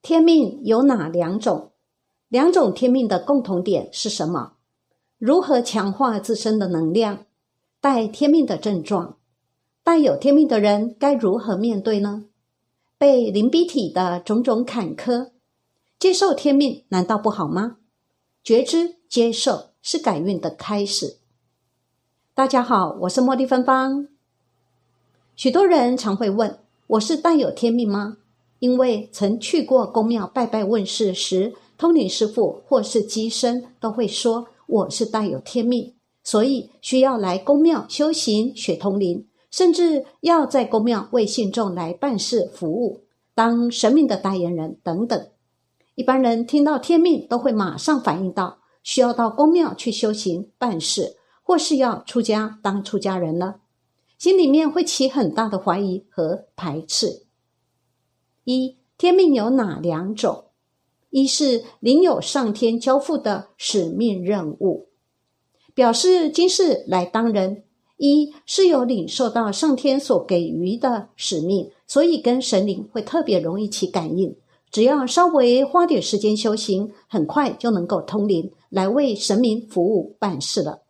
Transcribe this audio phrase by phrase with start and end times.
[0.00, 1.72] 天命有哪两种？
[2.28, 4.52] 两种天命的共同点是什么？
[5.18, 7.26] 如何强化自身的能量？
[7.80, 9.16] 带天命的症状，
[9.82, 12.24] 带有天命的人该如何面对呢？
[12.96, 15.30] 被灵逼体的种种坎坷，
[15.98, 17.78] 接受天命难道不好吗？
[18.42, 21.18] 觉知接受是改运的开始。
[22.34, 24.08] 大家好，我是茉莉芬芳。
[25.34, 28.18] 许多人常会问：我是带有天命吗？
[28.58, 35.94] 因为曾去过宫庙拜拜问事时，通灵师傅或是机身都会说我是带有天命，
[36.24, 43.02] 所以需要来宫庙修行学通灵，甚至要在宫庙为信众来办事服务，
[43.34, 45.28] 当神明的代言人等等。
[45.94, 53.60] 一般人听到天命都会马上反应到需要到宫庙去修行办事，或是要出家当出家人了，
[54.18, 57.27] 心里面会起很大的怀疑和排斥。
[58.50, 60.44] 一天命有哪两种？
[61.10, 64.88] 一是领有上天交付的使命任务，
[65.74, 67.56] 表示今世来当人；
[67.98, 74.34] 一是有领受到上天所给予的使命，所以跟神灵会特别容易起感应。
[74.70, 80.80] 只要稍微花点时间修行，很快就能够通灵，来为神明服务办事了。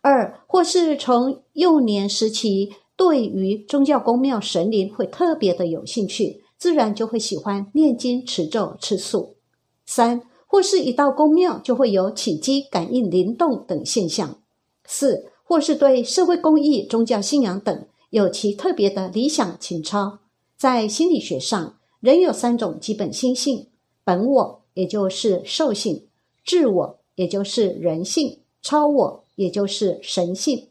[0.00, 6.42] 二或是从幼年时期，对于宗教宫庙神灵会特别的有兴趣。
[6.58, 9.36] 自然就会喜欢念经、持咒、吃素。
[9.84, 14.38] 三或是一到宫庙就会有起机、感应、灵动等现象。
[14.84, 20.20] 四或是对社会公益、宗教信仰等有其特别的理想情操。
[20.56, 23.68] 在心理学上，人有三种基本心性：
[24.04, 26.06] 本我，也就是兽性；
[26.44, 30.68] 自我，也就是人性；超我，也就是神性。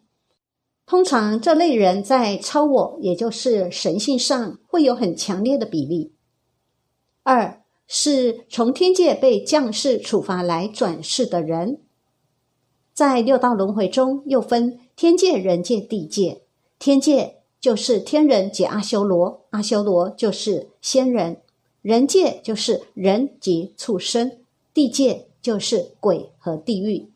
[0.86, 6.12] 通常这类人在超我，也就是神性上会有很强烈的比例。
[7.24, 11.80] 二是从天界被降世处罚来转世的人，
[12.94, 16.42] 在六道轮回中又分天界、人界、地界。
[16.78, 21.38] 天界就是天人及阿修罗，阿修罗就是仙人；
[21.82, 24.38] 人界就是人及畜生，
[24.72, 27.10] 地界就是鬼和地狱。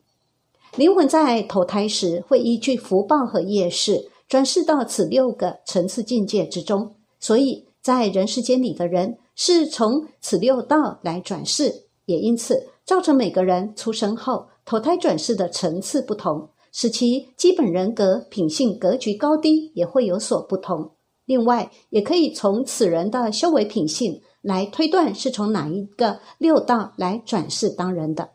[0.80, 6.96] 灵魂在投胎时，会依据福报和业势转世到此六个层次境界之中。
[7.20, 20.92] 所以在人世间里的人，是从此六道来转世，也因此造成每个人出生后投胎转世的层次不同，使其基本人格、品性、格局高低也会有所不同。
[21.26, 28.30] 另外，也可以从此人的修为品性来推断是从哪一个六道来转世当人的。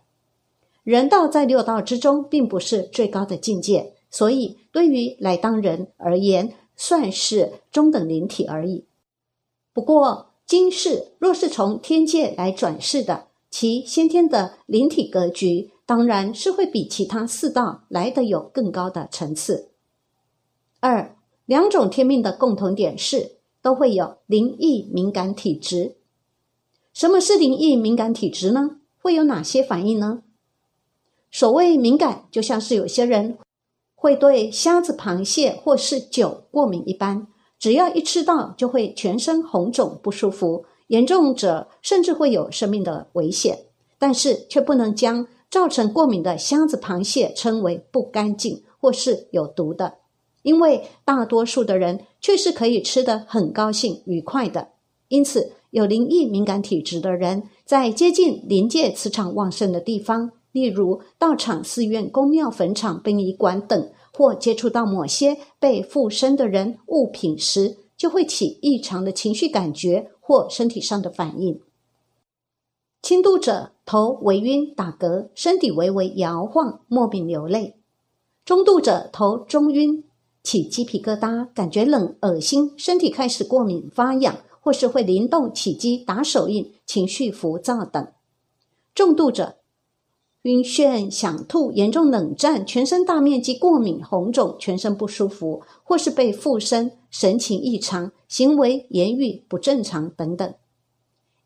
[0.84, 8.84] 人道在六道之中，并不是最高的境界，所以对于来当人而言，算是中等灵体而已。
[9.72, 19.70] 不过，今世若是从天界来转世的，其先天的灵体格局，当然是会比其他四道来的有更高的层次。
[20.80, 21.16] 二
[21.46, 25.96] 两种天命的共同点是，都会有灵异敏感体质。
[26.92, 28.76] 什么是灵异敏感体质呢？
[29.00, 30.22] 会有哪些反应呢？
[31.34, 33.36] 所谓敏感，就像是有些人
[33.96, 37.26] 会对虾子、螃蟹或是酒过敏一般，
[37.58, 43.58] 只要一吃到就会全身红肿不舒服，严重者甚至会有生命的危险。
[43.98, 49.94] 但是却不能将造成过敏的虾子、螃蟹称为不干净或是有毒的，
[50.42, 54.68] 因为大多数的人却是可以吃得很高兴、愉快的。
[55.08, 60.30] 因此，有灵异敏感体质的人，在接近临界磁场旺盛的地方。
[60.54, 71.60] 例如道场、寺院、宫庙、坟场、殡仪馆等，或接触到某些被附身的人、物品时，就会起异常的情绪感觉或身体上的反应。
[73.02, 77.74] 轻度者头微晕、打嗝，身体微微摇晃，莫名流泪；
[78.44, 80.04] 中度者头中晕，
[80.44, 88.12] 起鸡皮疙瘩，感觉冷、恶心，身体开始过敏、发痒，或是会灵动、起鸡、打手印，情绪浮躁等；
[88.94, 89.56] 重度者。
[90.44, 100.54] 晕眩、想吐、严重冷战、全身大面积过敏、红肿、全身不舒服，或是被附身、神情异常、行为言语不正常等等。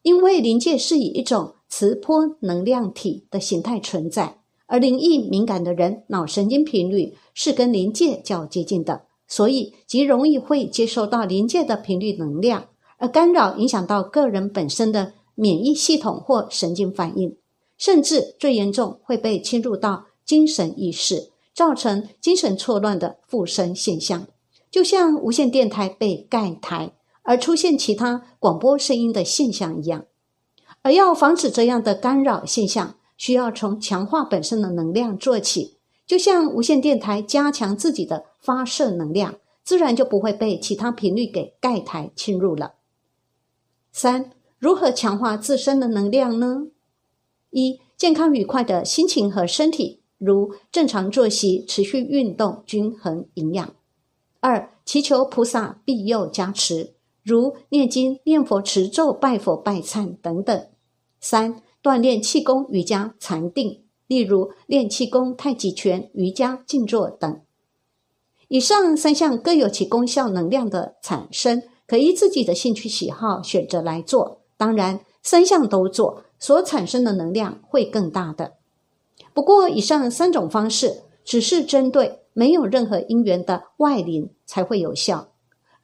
[0.03, 12.65] 因为灵界是以一种磁波能量体的形态存在，而灵异敏感的人脑神经频率是跟灵界较接近的，所以极容易会接收到灵界的频率能量，
[12.97, 17.37] 而干扰影响到个人本身的免疫系统或神经反应。
[17.79, 24.27] 甚至最严重会被侵入到精神意识，造成精神错乱的附身现象，
[24.71, 26.93] 就像无线电台被盖台
[27.23, 30.05] 而出现其他广播声音的现象一样。
[30.83, 35.79] 而要防止这样的干扰现象，需要从强化本身的能量做起。
[36.07, 42.75] 就像无线电台加强自己的发射能量，自然就不会被其他频率给盖台侵入了。
[43.93, 46.69] 三、如何强化自身的能量呢？
[47.51, 53.75] 一、健康愉快的心情和身体，如正常作息、持续运动、均衡营养。
[54.41, 60.67] 二、祈求菩萨庇佑加持，如念经、念佛、持咒、拜佛、拜忏等等。
[61.21, 63.85] 三、锻炼气功、瑜伽、禅定。
[64.07, 67.43] 例如练气功、太极拳、瑜伽、静坐等，
[68.49, 74.41] 以上三项各有其功效，能量的产生可依自己的兴趣喜好选择来做。
[74.57, 78.55] 当然，三项都做，所产生的能量会更大的。
[79.33, 85.29] 不过，以上三种方式只是针对没有任何因缘的外灵才会有效。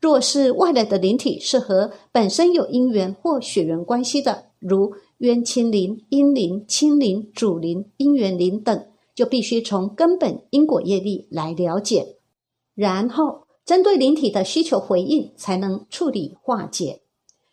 [0.01, 4.95] 若是外来的灵体是和本身有因缘或血缘关系的，如。
[5.19, 12.17] 冤亲灵、阴灵、亲灵、主灵、姻缘灵等，就必须从根本因果业力来了解，
[12.75, 17.01] 然后针对灵体的需求回应，才能处理化解。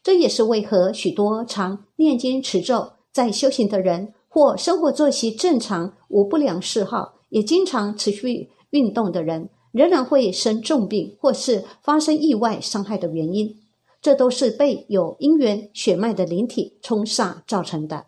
[0.03, 13.59] 这也是为何许多常念经持咒、在修行的人，或生活作息正常、无不良嗜好，也经常持续运动的人，仍然会生重病或是发生意外伤害的原因。
[14.01, 18.07] 这都是被有因缘血脉的灵体冲煞造成的。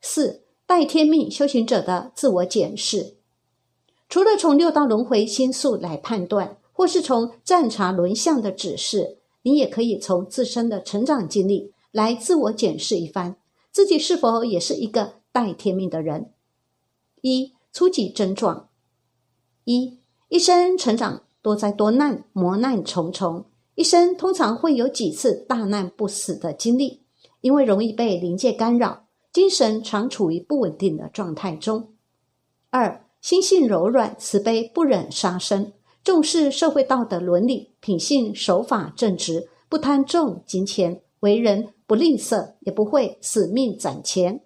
[0.00, 3.16] 四待天命修行者的自我检视，
[4.08, 13.36] 除了从六道轮回心数来判断，或是从占察轮相的指示，你也可以从自身的成长经历来自我检视一番，
[13.70, 16.32] 自己是否也是一个带天命的人。
[17.20, 18.68] 一初级症状：
[19.64, 19.98] 一
[20.28, 23.44] 一生成长多灾多难，磨难重重。
[23.74, 27.02] 一生通常会有几次大难不死的经历，
[27.40, 31.94] 因为容易被灵界干扰，精神常处于不稳定的状态中。
[32.70, 35.72] 二，心性柔软、慈悲，不忍杀生，
[36.04, 44.42] 重视社会道德伦理，品性守法正直，不贪重金钱，为人不吝啬，也不会死命攒钱。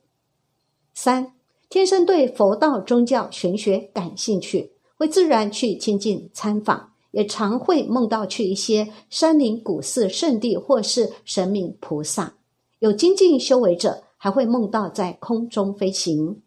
[0.95, 1.33] 三，
[1.69, 6.93] 天生对佛道、宗教、玄学感兴趣，会自然去亲近参访。
[7.13, 12.35] 也常会梦到去一些山林、古寺、圣地，或是神明菩萨。
[12.81, 16.43] 有精进修为者，还会梦到在空中飞行。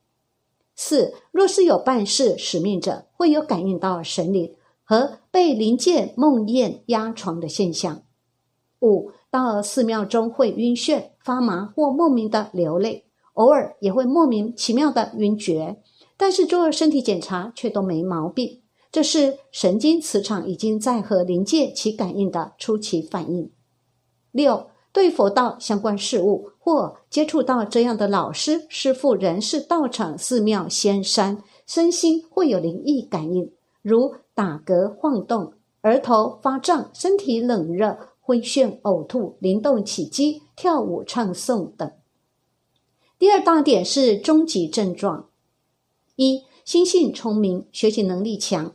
[0.76, 4.54] 四，若是有办事使命者，会有感应到神灵
[4.90, 8.02] 和被灵界梦魇压床的现象。
[8.82, 15.80] 五，到寺庙中会晕眩、发麻或莫名的流泪，偶尔也会莫名其妙的晕厥，
[16.18, 18.64] 但是做身体检查却都没毛病。
[18.92, 23.52] 这是神经磁场已经在和灵界起感应的初期反应。
[24.32, 33.52] 六，对佛道相关事物或接触到这样的老师、师傅、人士、道场、寺庙、仙山，身心会有灵异感应，
[33.84, 35.52] 如打嗝、晃动、
[35.82, 41.92] 额头发胀、身体冷热、昏眩、呕吐、灵动起机、跳舞、唱诵等。
[43.18, 45.28] 第二大点是终极症状：
[46.16, 48.72] 一，心性聪明，学习能力强。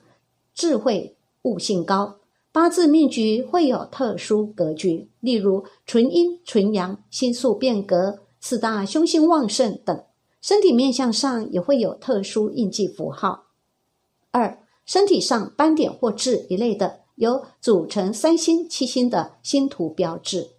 [0.52, 2.16] 智慧悟性高，
[2.52, 10.04] 八字命局会有特殊格局，例如纯阴、纯阳、星宿变革、四大凶星旺盛等。
[10.42, 13.46] 身体面相上也会有特殊印记符号。
[14.30, 20.50] 二、身体上斑点或痣一类的，有组成三星、七星的星图标志。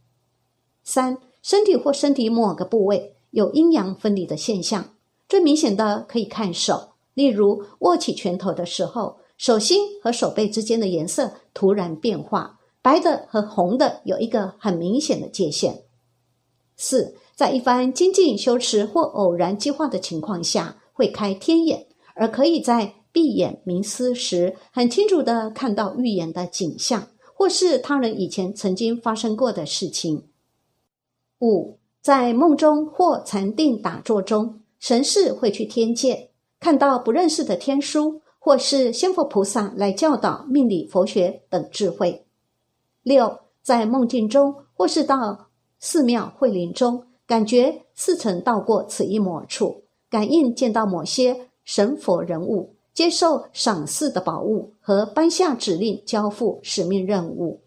[0.84, 4.94] 三、身体或身体某个部位有阴阳分离的现象，
[5.27, 9.17] 最明显的可以看手，例如握起拳头的时候。
[9.38, 15.82] 手心和手背之间的颜色突然变化，白的和红的有一个很明显的界限。
[16.77, 30.27] 四，在一番精进修持或偶然计划的情况下，会开天眼，而可以在闭眼冥思时，很清楚的看到预言的景象，或是他人以前曾经发生过的事情。
[31.39, 38.22] 五，在梦中或禅定打坐中，神士会去天界，看到不认识的天书。
[38.38, 42.27] 或是仙佛菩萨来教导命理、佛学等智慧。
[43.01, 45.48] 六，在梦境中，或是到
[45.79, 57.61] 寺庙会林中，感觉似曾到过此一抹处，感应见到某些神佛人物，接受赏赐的宝物和颁下指令，交付使命任务。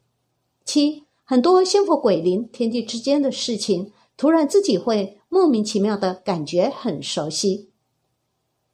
[0.64, 7.68] 七，很多仙佛鬼灵、天地之间的事情，突然自己会莫名其妙的感觉很熟悉。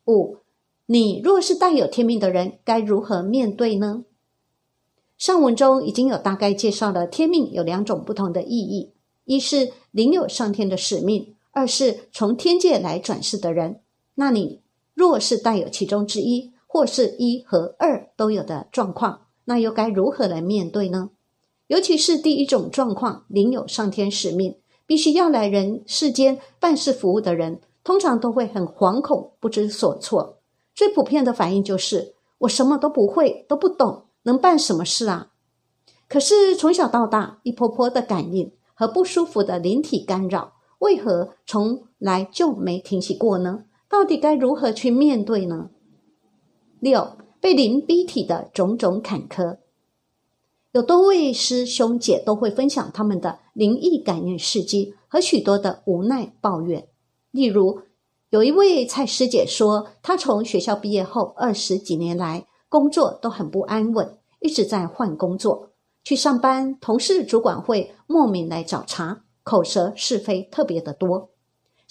[0.06, 0.38] 五。
[0.86, 4.04] 你若是带有天命的人，该如何面对呢？
[5.16, 8.92] 上文中已经有大概介绍了天命有两种不同的意义：
[9.24, 13.80] 一是领有上天的使命，二是从天界来转世的人，
[14.16, 14.60] 那你
[14.94, 21.10] 若是带有其中之一，或是一和二都有的状况，那又该如何来面对呢？
[21.66, 30.38] 尤其是第一种状况，领有上天使命，必须要来人世间办事服务的人，通常都会很惶恐、不知所措。
[30.74, 35.30] 最普遍的反应就是：我什么都不会，都不懂，能办什么事啊？
[36.08, 43.64] 可是从小到大，一波波的感应和不舒服的灵体干扰，为何从来就没停息过呢？
[43.94, 45.70] 到底该如何去面对呢？
[46.80, 49.58] 六被灵逼体的种种坎坷，
[50.72, 56.88] 有多位师兄姐都会分享他们的灵异感应事迹和许多的无奈抱怨。
[57.30, 57.82] 例如，
[58.30, 65.70] 有一位蔡师姐说，她从学校毕业后二十几年来，工作都很不安稳，一直在换工作。
[66.02, 71.30] 去上班，同事、主管会莫名来找茬，口舌是非特别的多。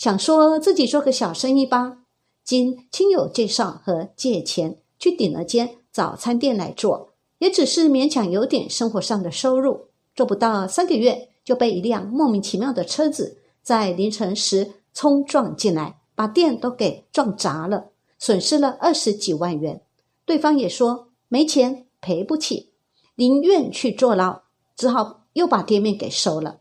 [0.04, 2.00] 想说自己做个小生意吧，
[2.44, 4.80] 经亲友介绍和借钱。
[5.00, 9.88] 去顶了间早餐店来做，也只是勉强有点生活上的收入。
[10.14, 19.84] 做不到三个月，就被一辆莫名其妙的车子在凌晨时冲撞进来，把店都给撞砸了，损失了二十几万元。
[20.26, 22.74] 对方也说没钱赔不起，
[23.16, 24.42] 宁愿去坐牢，
[24.76, 26.60] 只好又把店面给收了。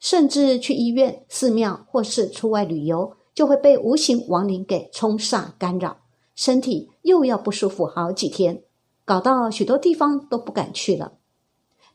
[0.00, 5.98] 甚至去医院、寺庙或是出外旅游，就会被无形亡灵给冲煞干扰。
[6.34, 8.62] 身体又要不舒服好几天，
[9.04, 11.14] 搞到许多地方都不敢去了，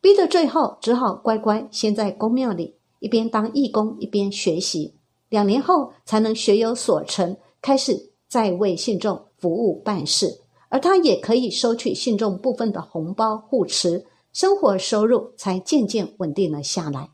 [0.01, 4.95] 逼得最后只好乖乖先在公庙里一边当义工一边学习，
[5.29, 17.12] 两年后才能学有所成，开始在为信众服务办事，而他也可以收取信众部分的红包护持，生活收入才渐渐稳定了下来。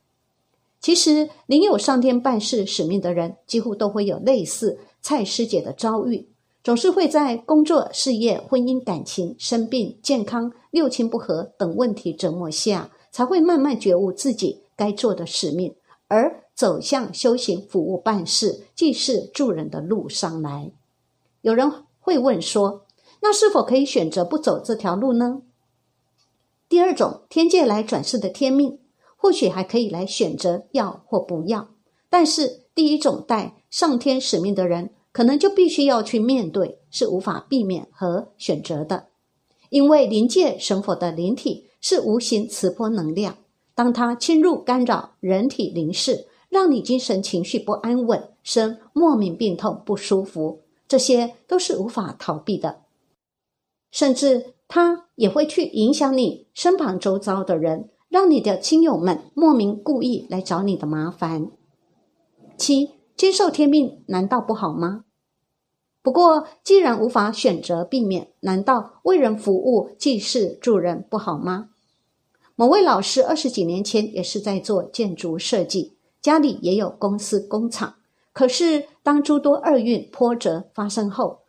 [0.81, 6.29] 其实，领有上天办事使命的人，几乎都会有类似蔡师姐的遭遇。
[6.61, 15.73] 总是会在工作、事业、婚姻、感情、生病、健康、六亲不和等问题折磨下，才会慢慢觉悟自己该做的使命，
[16.09, 20.71] 而走向修行、服务、办事、济世助人的路上来。
[21.41, 21.71] 有人
[22.01, 22.85] 会问说
[23.21, 25.41] ：“那是否可以选择不走这条路呢？”
[26.67, 28.79] 第二种天界来转世的天命，
[29.19, 31.67] 或许还可以来选择要或不要。
[32.09, 34.91] 但是第一种带上天使命的人。
[35.11, 39.07] 可能就必须要去面对，是无法避免和选择的，
[39.69, 43.35] 因为灵界神佛的灵体是无形磁波能量，
[43.73, 52.81] 当它侵入干扰人体灵视，让你精神情绪不安稳，生莫名病痛不舒服，这些都是无法逃避的，
[53.91, 61.49] 甚至它也会去影响你身旁周遭的人，让你的亲友们莫名故意来找你的麻烦。
[62.57, 62.99] 七。
[63.19, 65.03] 接受天命难道不好吗？
[66.01, 71.67] 不过既然无法选择避免，难道为人服务、济世助人不好吗？
[72.55, 77.95] 某位老师二十几年前也是在做建筑设计，家里也有公司工厂。
[78.31, 81.39] 可是当诸多厄运波折发生后，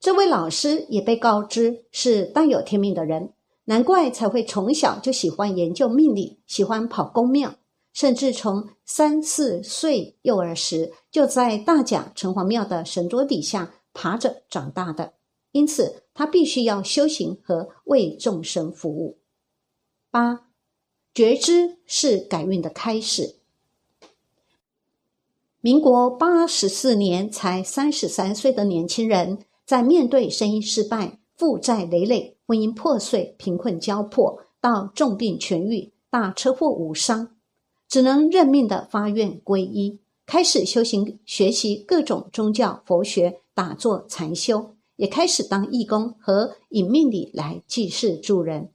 [0.00, 3.34] 这位老师也被告知是带有天命的人，
[3.68, 7.54] 难怪才会从小就喜欢研究命理，喜欢跑宫庙。
[7.92, 15.12] 甚至从三四岁幼儿时就在大甲城隍庙的神桌底下爬着长大的，
[15.52, 19.18] 因此他必须要修行和为众生服务。
[20.10, 20.46] 八
[21.12, 23.36] 觉知是改运的开始。
[25.60, 37.36] 民国八十四年才三十三岁的年轻人，在面对生意失败、负债累累、婚姻破碎、贫困交迫，到重病痊愈、大车祸无伤。
[37.86, 48.70] 只能认命的发愿皈依，开始修行学习各种宗教佛学，打坐禅修，也开始当义工和以命理来济世助人。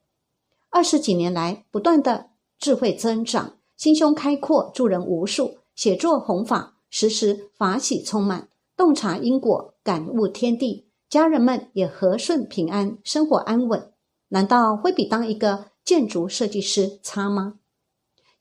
[0.69, 13.91] 二十几年来，不断的智慧增长，心胸开阔，助人无数，写作弘法，时时法喜充满，洞察因果，感悟天地，家人们也和顺平安，生活安稳。
[14.29, 17.60] 难道会比当一个建筑设计师差吗？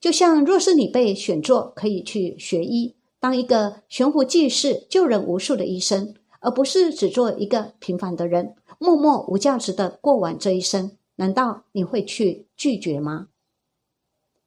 [0.01, 13.27] 就像，若是你被选做可以去学医，当一个悬壶济世、救人无数的医生，而不是只做一个平凡的人，默默无价值的过完这一生，难道你会去拒绝吗？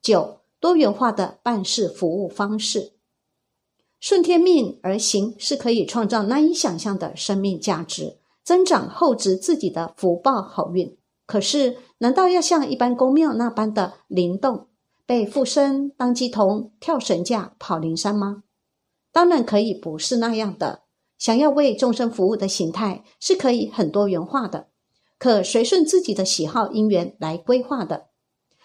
[0.02, 2.95] 九，多元化的办事服务方式，
[4.08, 10.96] 顺天命而行，是可以创造难以想象的生命价值，增长厚植自己的福报好运。
[11.26, 14.68] 可是，难道要像一般公庙那般的灵动？
[15.06, 18.44] 被附身当鸡童跳神架跑灵山吗？
[19.10, 20.82] 当然可以不是那样的。
[21.18, 24.68] 想要为众生服务的形态是可以很多元化的，
[25.18, 28.06] 可随顺自己的喜好因缘来规划的。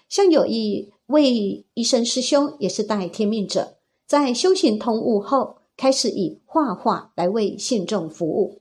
[0.07, 3.77] 像有一位医生师兄，也是带天命者，
[4.11, 8.59] 在修行通悟后，开始以画画来为信众服务。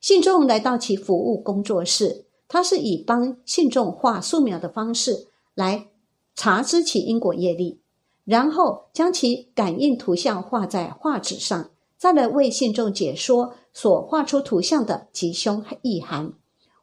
[0.00, 5.88] 信众来到其服务工作室，他是以帮信众画素描的方式来
[6.36, 7.80] 查知其因果业力，
[8.24, 11.70] 然后将其感应图像画在画纸上。
[11.98, 16.32] 再来为信众解说所画出图像的吉凶意涵，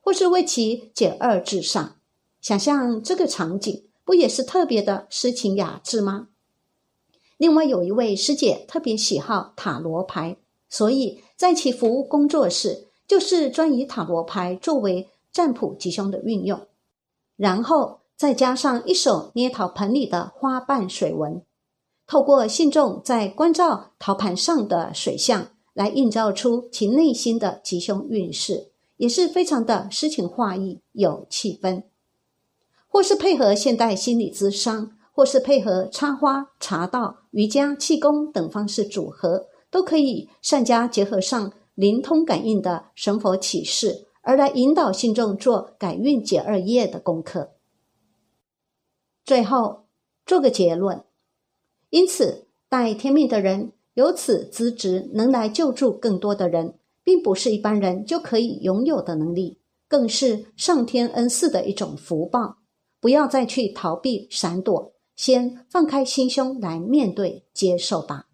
[0.01, 1.95] 或是为其解二至上。
[2.41, 6.27] 想象这个场景，不也是特别的诗情雅致吗？
[7.39, 10.35] 另外有一位师姐特别喜好塔罗牌，
[10.67, 16.67] 所以在其服务工作室，就是专以塔罗牌作为占卜吉凶的运用，
[17.37, 21.41] 然后再加上一手捏陶盆里的花瓣水纹。
[22.05, 31.83] 透过信众在关照陶盘上的水象，来映照出其内心的吉凶运势，也是非常的诗情画意，有气氛。
[32.89, 47.51] 或是配合现代心理咨商，或是配合插花、茶道、瑜伽、气功等方式组合，都可以善加结合上灵通感应的神佛启示，而来引导信众做改运解二业的功课。
[49.25, 49.87] 最后
[50.25, 51.03] 做个结论。
[51.89, 59.59] 因此，带天命的人有此资质，能来救助更多的人，并不是一般人就可以拥有的能力，
[59.89, 62.59] 更是上天恩赐的一种福报。
[63.01, 68.28] 不要再去逃避闪躲，先放开心胸来面对接受吧。